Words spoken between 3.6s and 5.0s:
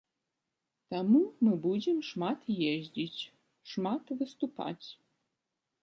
шмат выступаць.